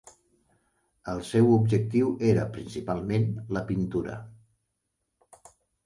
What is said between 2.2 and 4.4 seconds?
era principalment la pintura.